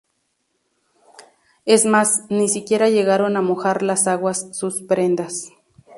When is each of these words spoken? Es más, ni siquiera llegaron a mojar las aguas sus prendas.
Es 1.65 1.85
más, 1.85 2.23
ni 2.31 2.49
siquiera 2.49 2.89
llegaron 2.89 3.37
a 3.37 3.41
mojar 3.43 3.83
las 3.83 4.07
aguas 4.07 4.57
sus 4.57 4.81
prendas. 4.81 5.51